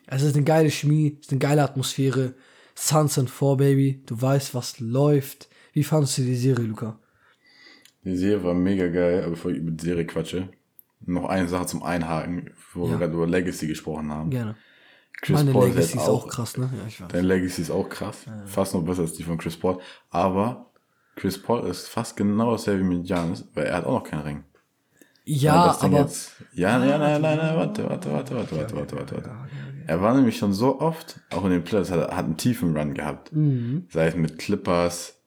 [0.06, 2.34] Es ist eine geile Chemie, es ist eine geile Atmosphäre.
[2.74, 4.02] Suns sind vor, Baby.
[4.06, 5.48] Du weißt, was läuft.
[5.72, 6.98] Wie fandest du die Serie, Luca?
[8.04, 10.48] Die Serie war mega geil, bevor ich über die Serie quatsche,
[11.00, 12.92] noch eine Sache zum Einhaken, wo ja.
[12.92, 14.30] wir gerade über Legacy gesprochen haben.
[14.30, 14.56] Gerne.
[15.20, 16.70] Chris Meine Paul Legacy ist auch, krass, ne?
[16.72, 17.08] Ja, ich weiß.
[17.08, 18.24] Deine Legacy ist auch krass.
[18.26, 18.46] Ja.
[18.46, 19.78] Fast noch besser als die von Chris Paul.
[20.08, 20.70] Aber
[21.16, 24.22] Chris Paul ist fast genau dasselbe wie mit Janis, weil er hat auch noch keinen
[24.22, 24.44] Ring.
[25.24, 25.98] Ja, aber...
[25.98, 29.16] Jetzt, ja, nein, nein, nein, nein, warte, warte, warte, warte, warte, warte, warte.
[29.16, 29.30] warte.
[29.86, 32.94] Er war nämlich schon so oft, auch in den Playoffs, hat, hat einen tiefen Run
[32.94, 33.32] gehabt.
[33.34, 33.86] Mhm.
[33.90, 35.19] Sei es mit Clippers,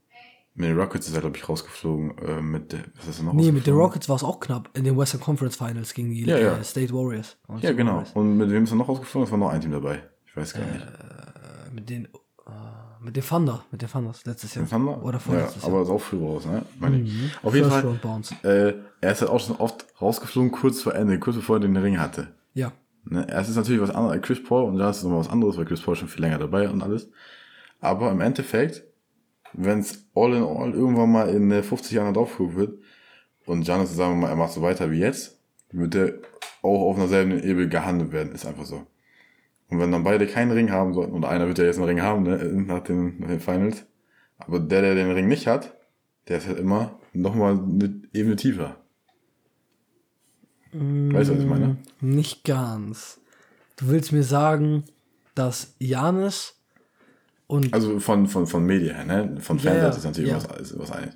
[0.56, 3.52] mit den Rockets ist er, glaube ich, rausgeflogen, äh, mit, was ist er noch Nee,
[3.52, 3.74] mit den?
[3.76, 6.58] Rockets war es auch knapp in den Western Conference Finals gegen die Ja, ja.
[6.58, 7.38] äh, State Warriors.
[7.62, 8.04] Ja, genau.
[8.14, 9.26] Und mit wem ist er noch rausgeflogen?
[9.26, 10.04] Es war noch ein Team dabei.
[10.28, 10.82] Ich weiß gar nicht.
[10.82, 12.10] Äh, Mit den, äh,
[13.02, 14.70] mit den Thunder, mit den Thunders letztes Jahr.
[14.72, 15.04] Haben wir?
[15.04, 15.84] Oder ja, vorletztes aber Jahr.
[15.84, 16.62] ist auch früh raus, ne?
[16.80, 17.14] Meine ich.
[17.44, 21.20] Auf jeden First Fall, äh, er ist halt auch schon oft rausgeflogen, kurz vor Ende,
[21.20, 22.28] kurz bevor er den Ring hatte.
[22.54, 22.72] Ja.
[23.06, 23.28] Ne?
[23.28, 24.22] Es ist natürlich was anderes.
[24.22, 26.38] Chris Paul und da ist es nochmal was anderes, weil Chris Paul schon viel länger
[26.38, 27.10] dabei und alles.
[27.82, 28.84] Aber im Endeffekt,
[29.54, 32.80] wenn es all in all irgendwann mal in äh, 50 Jahren draufgehoben wird
[33.46, 35.40] und Giannis, sagen wir mal, er macht so weiter wie jetzt,
[35.72, 36.14] wird er
[36.62, 38.34] auch auf einer selben Ebene gehandelt werden.
[38.34, 38.86] Ist einfach so.
[39.70, 42.02] Und wenn dann beide keinen Ring haben sollten, und einer wird ja jetzt einen Ring
[42.02, 43.86] haben, ne, nach den, nach den Finals,
[44.38, 45.76] aber der, der den Ring nicht hat,
[46.28, 48.78] der ist halt immer nochmal eine Ebene tiefer.
[50.72, 51.78] Weißt du, was ich meine?
[52.02, 53.20] Nicht ganz.
[53.78, 54.84] Du willst mir sagen,
[55.36, 56.63] dass Janis
[57.54, 59.38] und Also von, von, von Media her, ne?
[59.42, 60.38] Von Ja, ja, ist natürlich ja.
[60.38, 61.16] was, was eines.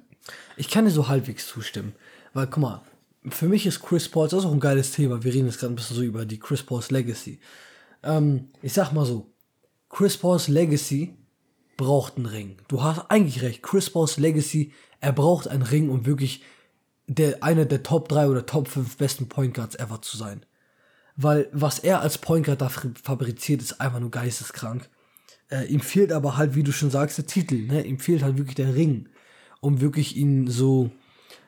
[0.56, 1.93] ich kann dir so halbwegs zustimmen.
[2.34, 2.82] Weil, guck mal,
[3.30, 5.23] für mich ist Chris Paul, das ist auch ein geiles Thema.
[5.23, 7.39] Wir reden jetzt gerade ein bisschen so über die Chris Pauls Legacy.
[8.04, 9.32] Ähm, ich sag mal so,
[9.89, 11.15] Chris Pauls Legacy
[11.78, 12.58] braucht einen Ring.
[12.67, 13.63] Du hast eigentlich recht.
[13.63, 16.43] Chris Pauls Legacy, er braucht einen Ring, um wirklich
[17.08, 20.45] der, einer der Top 3 oder Top 5 besten Point Guards ever zu sein.
[21.15, 24.89] Weil was er als Point Guard da fabri- fabriziert, ist einfach nur geisteskrank.
[25.49, 27.67] Äh, ihm fehlt aber halt, wie du schon sagst, der Titel.
[27.67, 27.86] Ne?
[27.86, 29.07] Ihm fehlt halt wirklich der Ring,
[29.62, 30.91] um wirklich ihn so,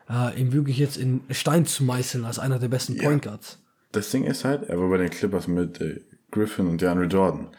[0.10, 3.62] äh, ihm wirklich jetzt in Stein zu meißeln als einer der besten Point Guards.
[3.92, 7.50] Das Ding ist halt, er war bei den Clippers mit äh, Griffin und DeAndre Jordan.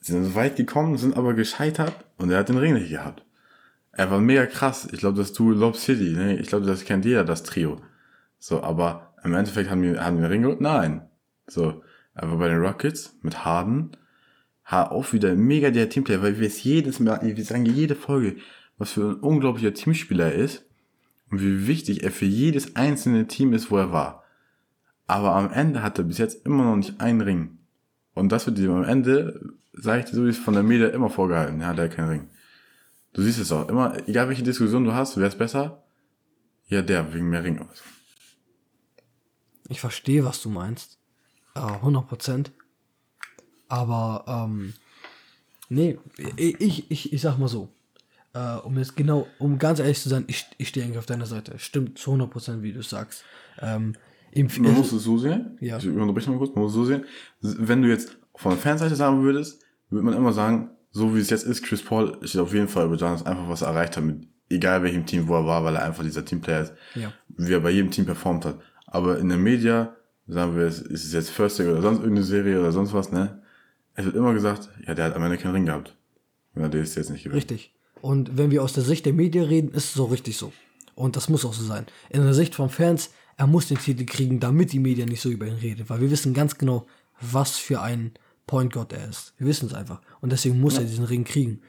[0.00, 3.24] Sie sind so weit gekommen, sind aber gescheitert und er hat den Ring nicht gehabt.
[3.92, 4.88] Er war mega krass.
[4.90, 6.38] Ich glaube, das Duo Lob City, ne?
[6.38, 7.80] ich glaube, das kennt jeder, das Trio.
[8.38, 10.60] So, aber im Endeffekt haben wir, haben wir den Ring geholt?
[10.60, 11.02] Nein.
[11.46, 11.82] So,
[12.14, 14.01] er war bei den Rockets mit Harden, ha,
[14.72, 18.36] auch wieder mega der Teamplayer, weil wir es jedes Mal, wir sagen jede Folge,
[18.78, 20.64] was für ein unglaublicher Teamspieler er ist
[21.30, 24.24] und wie wichtig er für jedes einzelne Team ist, wo er war.
[25.06, 27.58] Aber am Ende hat er bis jetzt immer noch nicht einen Ring.
[28.14, 29.40] Und das wird ihm am Ende,
[29.72, 32.08] sage ich dir so, wie es von der Media immer vorgehalten, ja, der hat keinen
[32.08, 32.30] Ring.
[33.12, 35.82] Du siehst es auch, immer, egal welche Diskussion du hast, wer ist besser?
[36.68, 37.60] Ja, der, wegen mehr Ring.
[39.68, 40.98] Ich verstehe, was du meinst.
[41.54, 42.52] Äh, 100 Prozent.
[43.72, 44.74] Aber, ähm,
[45.70, 45.98] nee,
[46.36, 47.68] ich, ich, ich, sag mal so.
[48.34, 51.24] Äh, um jetzt genau, um ganz ehrlich zu sein, ich, ich stehe eigentlich auf deiner
[51.24, 51.58] Seite.
[51.58, 53.24] Stimmt zu 100 Prozent, wie du sagst.
[53.60, 53.94] Ähm,
[54.32, 55.78] im, Man muss es so sehen, Ja.
[55.78, 57.04] ich unterbreche mal kurz, man muss es so sehen,
[57.40, 61.30] wenn du jetzt von der Fanseite sagen würdest, würde man immer sagen, so wie es
[61.30, 64.04] jetzt ist, Chris Paul steht auf jeden Fall über Giannis einfach, was er erreicht hat,
[64.04, 67.10] mit egal welchem Team, wo er war, weil er einfach dieser Teamplayer ist, Ja.
[67.28, 68.58] wie er bei jedem Team performt hat.
[68.86, 69.94] Aber in der Media,
[70.26, 73.10] sagen wir, es ist es jetzt First Take oder sonst irgendeine Serie oder sonst was,
[73.12, 73.41] ne?
[73.94, 75.96] Es wird immer gesagt, ja, der hat am Ende keinen Ring gehabt.
[76.54, 77.42] Wenn er das jetzt nicht gewinnt.
[77.42, 77.74] Richtig.
[78.00, 80.52] Und wenn wir aus der Sicht der Medien reden, ist es auch richtig so.
[80.94, 81.86] Und das muss auch so sein.
[82.10, 85.30] In der Sicht von Fans, er muss den Titel kriegen, damit die Medien nicht so
[85.30, 85.88] über ihn reden.
[85.88, 86.86] Weil wir wissen ganz genau,
[87.20, 88.12] was für ein
[88.46, 89.34] Point Guard er ist.
[89.38, 90.00] Wir wissen es einfach.
[90.20, 91.62] Und deswegen muss er diesen Ring kriegen.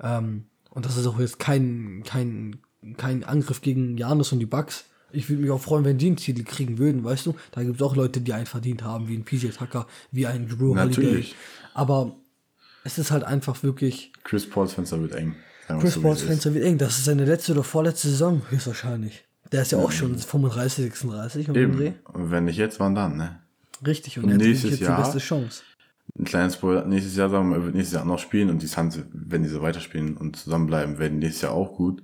[0.00, 2.60] Ähm, und das ist auch jetzt kein, kein,
[2.96, 4.86] kein Angriff gegen Janis und die Bucks.
[5.12, 7.34] Ich würde mich auch freuen, wenn die einen Titel kriegen würden, weißt du?
[7.52, 10.48] Da gibt es auch Leute, die einen verdient haben, wie ein PJ Tucker, wie ein
[10.48, 10.86] Drew Holiday.
[11.04, 11.34] Natürlich.
[11.74, 12.14] Aber
[12.84, 15.34] es ist halt einfach wirklich Chris Pauls Fenster wird eng.
[15.68, 16.22] Wir Chris so, Pauls.
[16.22, 16.78] Fenster wird eng.
[16.78, 19.24] Das ist seine letzte oder vorletzte Saison, höchstwahrscheinlich.
[19.52, 21.86] Der ist ja auch schon 35, 36 um den Dreh.
[21.88, 21.96] Eben.
[22.12, 23.38] Und wenn nicht jetzt, wann dann, ne?
[23.86, 24.18] Richtig.
[24.18, 25.62] Und, Und nächstes jetzt Jahr- die beste Chance.
[26.18, 28.98] ein kleines Spoiler nächstes Jahr sagen, er wird nächstes Jahr noch spielen und die Suns,
[29.12, 32.02] wenn die so weiterspielen und zusammenbleiben, werden nächstes Jahr auch gut.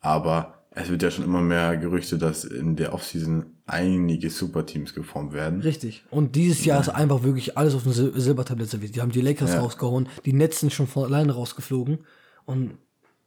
[0.00, 5.32] Aber es wird ja schon immer mehr Gerüchte, dass in der Offseason einige Superteams geformt
[5.32, 5.60] werden.
[5.60, 6.04] Richtig.
[6.10, 8.96] Und dieses Jahr ist einfach wirklich alles auf dem Sil Silbertablett serviert.
[8.96, 9.60] Die haben die Lakers ja.
[9.60, 11.98] rausgehauen, die Nets sind schon von alleine rausgeflogen.
[12.44, 12.78] Und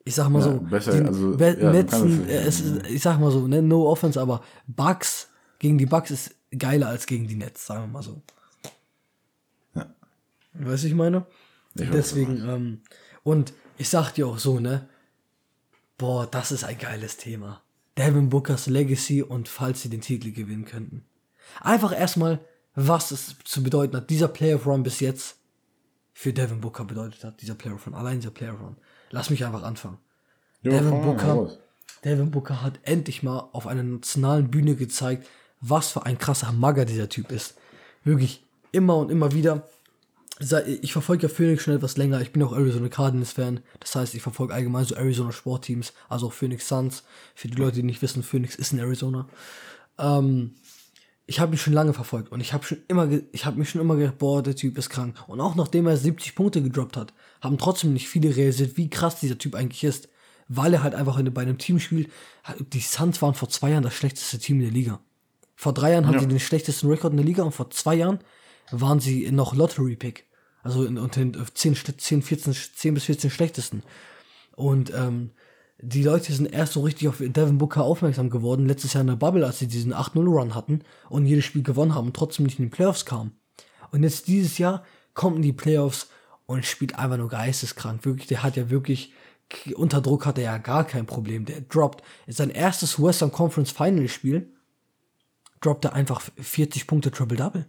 [0.04, 3.48] ich sag mal ja, so, besser, also, ja, Netzen, äh, es, ich sag mal so,
[3.48, 5.30] ne, no offense, aber Bugs
[5.60, 8.22] gegen die Bugs ist geiler als gegen die Nets, sagen wir mal so.
[9.74, 9.86] Ja.
[10.54, 11.26] Weißt du, ich meine?
[11.76, 12.82] Ich Deswegen, ähm,
[13.24, 14.88] und ich sag dir auch so, ne,
[15.98, 17.62] boah, das ist ein geiles Thema.
[17.98, 21.06] Devin Bookers Legacy und falls sie den Titel gewinnen könnten.
[21.62, 22.40] Einfach erstmal,
[22.76, 25.38] was es zu bedeuten hat, dieser Playoff Run bis jetzt
[26.14, 28.78] für Devin Booker bedeutet hat, dieser Playoff Run, allein dieser Playoff Run.
[29.10, 29.98] Lass mich einfach anfangen.
[30.62, 31.58] Ja, Devin Booker,
[32.04, 35.28] Devin Booker hat endlich mal auf einer nationalen Bühne gezeigt,
[35.62, 37.56] was für ein krasser Magger dieser Typ ist.
[38.04, 39.68] Wirklich immer und immer wieder
[40.40, 42.22] ich verfolge ja Phoenix schon etwas länger.
[42.22, 43.62] Ich bin auch Arizona Cardinals Fan.
[43.80, 47.04] Das heißt, ich verfolge allgemein so Arizona Sportteams, also auch Phoenix Suns.
[47.34, 49.28] Für die Leute, die nicht wissen, Phoenix ist in Arizona.
[49.98, 50.52] Ähm,
[51.26, 53.82] ich habe mich schon lange verfolgt und ich habe schon immer, ich habe mich schon
[53.82, 55.18] immer gedacht, boah, der Typ ist krank.
[55.28, 59.20] Und auch nachdem er 70 Punkte gedroppt hat, haben trotzdem nicht viele realisiert, wie krass
[59.20, 60.08] dieser Typ eigentlich ist,
[60.48, 62.10] weil er halt einfach in, bei einem Team spielt.
[62.60, 65.00] Die Suns waren vor zwei Jahren das schlechteste Team in der Liga.
[65.56, 66.10] Vor drei Jahren ja.
[66.10, 68.20] hatten sie den schlechtesten Rekord in der Liga und vor zwei Jahren
[68.72, 70.27] waren sie noch Lottery Pick.
[70.68, 73.84] Also in, unter den 10, 10, 14, 10 bis 14 schlechtesten.
[74.58, 75.32] Und ähm,
[75.78, 79.16] die Leute sind erst so richtig auf Devin Booker aufmerksam geworden, letztes Jahr in der
[79.16, 82.66] Bubble, als sie diesen 8-0-Run hatten und jedes Spiel gewonnen haben und trotzdem nicht in
[82.66, 83.32] die Playoffs kamen.
[83.92, 86.10] Und jetzt dieses Jahr kommt in die Playoffs
[86.48, 88.04] und spielt einfach nur geisteskrank.
[88.04, 89.14] Wirklich, der hat ja wirklich,
[89.74, 91.46] unter Druck hat er ja gar kein Problem.
[91.46, 94.52] Der droppt sein erstes Western Conference Final Spiel,
[95.62, 97.68] droppt er einfach 40 Punkte Triple-Double.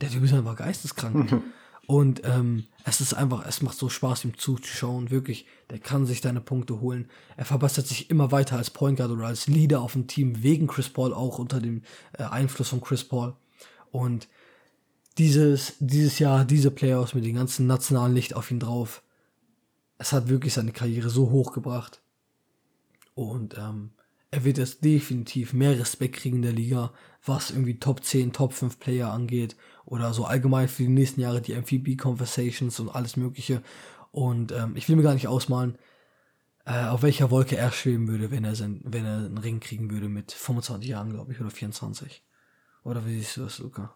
[0.00, 1.42] Der Typ ist einfach geisteskrank.
[1.88, 5.10] Und ähm, es ist einfach, es macht so Spaß, ihm zuzuschauen.
[5.10, 7.08] Wirklich, der kann sich deine Punkte holen.
[7.38, 10.66] Er verbessert sich immer weiter als Point Guard oder als Leader auf dem Team, wegen
[10.66, 11.80] Chris Paul, auch unter dem
[12.12, 13.34] äh, Einfluss von Chris Paul.
[13.90, 14.28] Und
[15.16, 19.02] dieses, dieses Jahr, diese Playoffs mit dem ganzen nationalen Licht auf ihn drauf,
[19.96, 22.02] es hat wirklich seine Karriere so hoch gebracht.
[23.14, 23.92] Und ähm,
[24.30, 26.92] er wird jetzt definitiv mehr Respekt kriegen in der Liga,
[27.24, 31.40] was irgendwie Top 10, Top 5 Player angeht oder so allgemein für die nächsten Jahre
[31.40, 33.62] die MVP-Conversations und alles Mögliche.
[34.10, 35.78] Und ähm, ich will mir gar nicht ausmalen,
[36.66, 39.90] äh, auf welcher Wolke er schweben würde, wenn er, sein, wenn er einen Ring kriegen
[39.90, 42.22] würde mit 25 Jahren, glaube ich, oder 24.
[42.84, 43.94] Oder wie siehst du das, Luca?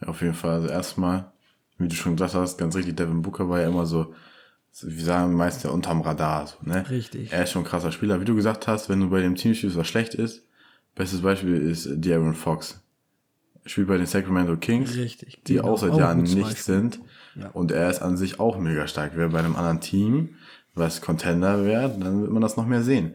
[0.00, 0.52] Ja, auf jeden Fall.
[0.52, 1.32] Also erstmal,
[1.78, 4.14] wie du schon gesagt hast, ganz richtig, Devin Booker war ja immer so,
[4.80, 6.88] wir sagen meist ja unterm Radar, so, ne?
[6.88, 7.32] Richtig.
[7.32, 8.20] Er ist schon ein krasser Spieler.
[8.20, 10.46] Wie du gesagt hast, wenn du bei dem Team spielst, was schlecht ist,
[10.94, 12.82] bestes Beispiel ist De'Aaron Fox
[13.66, 15.68] spielt bei den Sacramento Kings, Richtig, die genau.
[15.72, 17.00] auch seit Jahren nichts sind.
[17.34, 17.48] Ja.
[17.50, 19.16] Und er ist an sich auch mega stark.
[19.16, 20.36] Wäre bei einem anderen Team,
[20.74, 23.14] was Contender wäre, dann wird man das noch mehr sehen.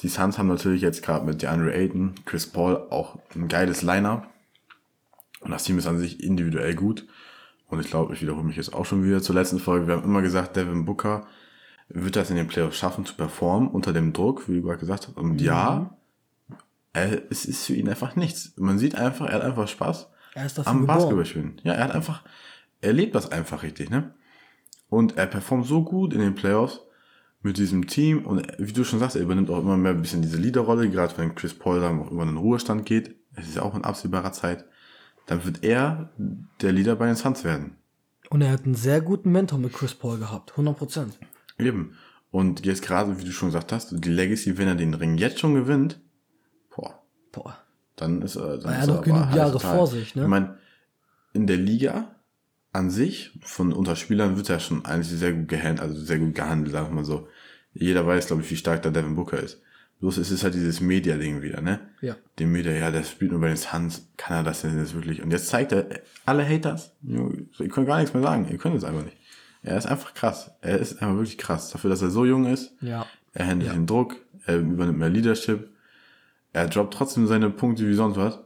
[0.00, 4.28] Die Suns haben natürlich jetzt gerade mit DeAndre Ayton, Chris Paul auch ein geiles Line-Up.
[5.40, 7.06] Und das Team ist an sich individuell gut.
[7.68, 9.86] Und ich glaube, ich wiederhole mich jetzt auch schon wieder zur letzten Folge.
[9.86, 11.26] Wir haben immer gesagt, Devin Booker
[11.88, 15.08] wird das in den Playoffs schaffen zu performen unter dem Druck, wie du gerade gesagt
[15.08, 15.16] hast.
[15.16, 15.38] Und mhm.
[15.38, 15.96] ja,
[16.92, 18.54] er, es ist für ihn einfach nichts.
[18.56, 21.60] Man sieht einfach, er hat einfach Spaß er ist am Basketballspielen.
[21.64, 22.22] Ja, er hat einfach,
[22.80, 24.14] er lebt das einfach richtig, ne?
[24.88, 26.80] Und er performt so gut in den Playoffs
[27.42, 30.22] mit diesem Team und wie du schon sagst, er übernimmt auch immer mehr ein bisschen
[30.22, 33.16] diese Leaderrolle, gerade wenn Chris Paul dann auch über den Ruhestand geht.
[33.34, 34.64] Es ist ja auch in absehbarer Zeit.
[35.28, 36.10] Dann wird er
[36.60, 37.76] der Leader bei den Suns werden.
[38.30, 41.12] Und er hat einen sehr guten Mentor mit Chris Paul gehabt, 100%.
[41.58, 41.94] Eben.
[42.30, 45.38] Und jetzt gerade, wie du schon gesagt hast, die Legacy, wenn er den Ring jetzt
[45.38, 46.00] schon gewinnt,
[47.32, 47.58] Boah.
[47.96, 50.22] Dann ist, äh, dann er hat noch genug Jahre total, vor sich, ne?
[50.22, 50.56] Ich meine,
[51.32, 52.14] in der Liga
[52.72, 56.34] an sich, von unter Spielern wird er schon eigentlich sehr gut gehandelt, also sehr gut
[56.34, 57.28] gehandelt, sagen wir mal so.
[57.74, 59.60] Jeder weiß, glaube ich, wie stark der Devin Booker ist.
[60.00, 61.80] Bloß es ist halt dieses Media-Ding wieder, ne?
[62.00, 62.16] Ja.
[62.38, 65.22] Dem Media, ja, der spielt nur bei den Suns, kann er das denn jetzt wirklich?
[65.22, 65.86] Und jetzt zeigt er,
[66.24, 69.16] alle Haters, ihr könnt gar nichts mehr sagen, ihr könnt es einfach nicht.
[69.62, 70.52] Er ist einfach krass.
[70.60, 71.70] Er ist einfach wirklich krass.
[71.70, 72.72] Dafür, dass er so jung ist.
[72.80, 73.06] Ja.
[73.34, 73.74] Er handelt ja.
[73.74, 75.68] den Druck, er übernimmt mehr Leadership
[76.52, 78.40] er droppt trotzdem seine Punkte wie sonst was.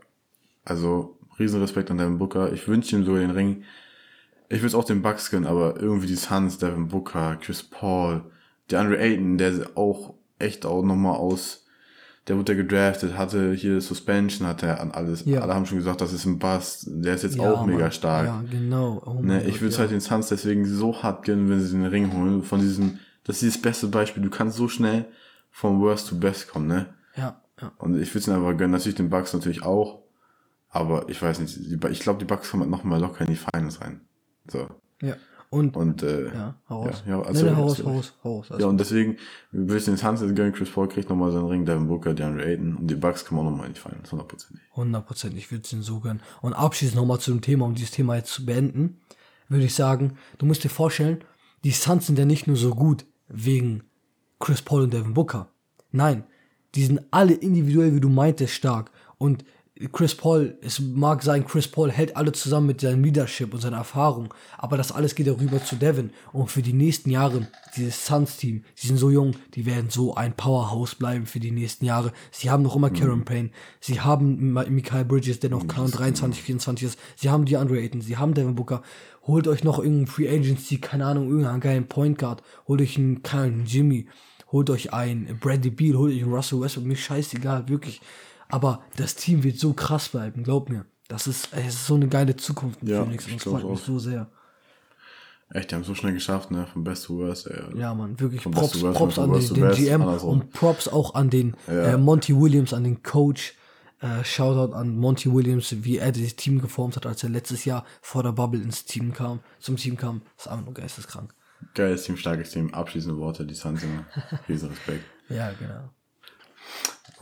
[0.64, 2.52] Also, Riesenrespekt an Devin Booker.
[2.52, 3.64] Ich wünsche ihm sogar den Ring.
[4.48, 8.22] Ich würde es auch den Bucks gönnen, aber irgendwie die Suns, Devin Booker, Chris Paul,
[8.70, 11.62] der Andre Ayton, der auch echt auch nochmal aus,
[12.28, 15.24] der wurde gedraftet, hatte hier Suspension, hatte er an alles.
[15.24, 15.40] Ja.
[15.40, 16.86] Alle haben schon gesagt, das ist ein Bust.
[16.86, 18.26] Der ist jetzt ja, auch mega stark.
[18.26, 19.02] Ja, genau.
[19.04, 21.86] Oh ne, ich würde es halt den Suns deswegen so hart gönnen, wenn sie den
[21.86, 22.44] Ring holen.
[22.44, 24.22] Von diesem, das ist das beste Beispiel.
[24.22, 25.06] Du kannst so schnell
[25.50, 26.94] vom Worst to Best kommen, ne?
[27.16, 27.42] Ja.
[27.60, 27.72] Ja.
[27.78, 30.02] Und ich würde es einfach gönnen, natürlich den Bugs natürlich auch.
[30.68, 33.36] Aber ich weiß nicht, ich glaube, die Bugs kommen halt noch mal locker in die
[33.36, 34.00] Finals rein.
[34.48, 34.68] So.
[35.02, 35.16] Ja.
[35.52, 37.02] Und, Und äh, ja, heraus.
[37.06, 38.46] Ja, ja, nee, erzähl, nee, heraus, heraus, heraus.
[38.58, 39.18] ja, und deswegen,
[39.50, 42.46] wir wissen den Suns jetzt gönnen, Chris Paul kriegt nochmal seinen Ring, Devin Booker, DeAndre
[42.46, 44.62] Ayton und die Bucks kommen auch nochmal in die Finals, hundertprozentig.
[44.74, 46.22] 100%, ich würde es ihnen so gönnen.
[46.40, 48.96] Und abschließend nochmal zu dem Thema, um dieses Thema jetzt zu beenden,
[49.50, 51.22] würde ich sagen, du musst dir vorstellen,
[51.64, 53.82] die Suns sind ja nicht nur so gut wegen
[54.40, 55.48] Chris Paul und Devin Booker.
[55.90, 56.24] Nein,
[56.74, 58.90] die sind alle individuell, wie du meintest, stark.
[59.18, 59.44] Und
[59.90, 63.78] Chris Paul, es mag sein, Chris Paul hält alle zusammen mit seinem Leadership und seiner
[63.78, 66.10] Erfahrung, aber das alles geht darüber zu Devin.
[66.32, 70.34] Und für die nächsten Jahre, dieses Suns-Team, die sind so jung, die werden so ein
[70.34, 72.12] Powerhouse bleiben für die nächsten Jahre.
[72.30, 76.88] Sie haben noch immer Karen Payne, sie haben Mikael Bridges, der noch keine 23, 24
[76.88, 78.82] ist, sie haben DeAndre Ayton, sie haben Devin Booker.
[79.26, 83.22] Holt euch noch irgendeinen Free Agency, keine Ahnung, irgendeinen geilen Point Guard, holt euch einen
[83.22, 84.06] kleinen Jimmy,
[84.50, 88.00] holt euch einen Bradley Beal, holt euch einen Russell Westbrook, mir scheißegal, wirklich.
[88.52, 90.84] Aber das Team wird so krass bleiben, glaub mir.
[91.08, 93.68] Das ist, es ist so eine geile Zukunft mit Ja, Phoenix und ich das freut
[93.68, 94.30] mich so sehr.
[95.50, 97.78] Echt, die haben es so schnell geschafft, ne, von Best to Worst, ey.
[97.78, 100.30] Ja, Mann, wirklich Von Props, Worst, Props an den, den GM andersrum.
[100.40, 101.92] und Props auch an den Ja.
[101.94, 103.54] äh, Monty Williams, an den Coach.
[104.00, 107.84] Äh, Shoutout an Monty Williams, wie er das Team geformt hat, als er letztes Jahr
[108.00, 110.22] vor der Bubble ins Team kam, zum Team kam.
[110.36, 111.32] Das ist einfach nur geisteskrank.
[111.74, 114.04] Geiles Team, starkes Team, abschließende Worte, die Suns immer.
[114.48, 115.04] Riesen Respekt.
[115.28, 115.88] Ja, genau.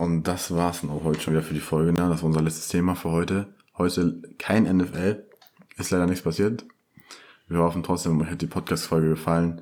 [0.00, 1.92] Und das war's dann auch heute schon wieder für die Folge.
[1.92, 2.08] Ne?
[2.08, 3.48] Das war unser letztes Thema für heute.
[3.76, 5.26] Heute kein NFL.
[5.76, 6.64] Ist leider nichts passiert.
[7.48, 9.60] Wir hoffen trotzdem, euch hat die Podcast-Folge gefallen.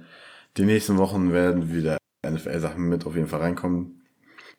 [0.57, 4.03] Die nächsten Wochen werden wieder NFL-Sachen mit auf jeden Fall reinkommen.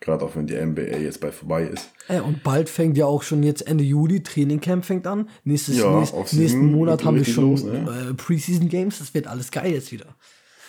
[0.01, 1.89] Gerade auch wenn die NBA jetzt bald vorbei ist.
[2.09, 5.29] Ey, und bald fängt ja auch schon jetzt Ende Juli, Trainingcamp fängt an.
[5.45, 8.09] Nächstes, Ja, nächst, nächsten Monat haben wir schon los, ne?
[8.09, 8.99] äh, Preseason Games.
[8.99, 10.17] Das wird alles geil jetzt wieder.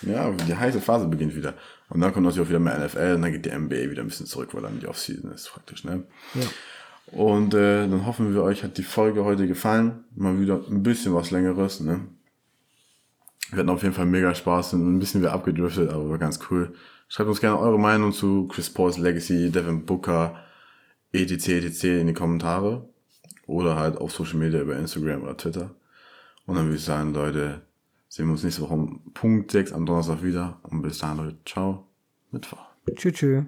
[0.03, 1.55] Ja, die heiße Phase beginnt wieder.
[1.91, 4.09] Und dann kommt natürlich auch wieder mehr NFL und dann geht die NBA wieder ein
[4.09, 6.05] bisschen zurück, weil dann die Offseason ist praktisch, ne?
[6.35, 6.47] Ja.
[7.13, 10.05] Und äh, dann hoffen wir, euch hat die Folge heute gefallen.
[10.15, 12.07] Mal wieder ein bisschen was längeres, ne?
[13.51, 16.39] Wir hatten auf jeden Fall mega Spaß, sind ein bisschen wieder abgedriftet, aber war ganz
[16.51, 16.73] cool.
[17.09, 20.37] Schreibt uns gerne eure Meinung zu Chris Paul's Legacy, Devin Booker,
[21.13, 21.49] etc.
[21.49, 21.85] etc.
[21.85, 22.89] in die Kommentare.
[23.49, 25.75] Oder halt auf Social Media über Instagram oder Twitter.
[26.47, 27.63] Und dann würde ich sagen, Leute,
[28.11, 30.59] sehen wir uns nächste Woche um Punkt 6 am Donnerstag wieder.
[30.65, 31.87] Und bis dahin, Leute, ciao,
[32.31, 32.67] Mittwoch.
[32.95, 33.15] Tschüss.
[33.15, 33.45] tschüss.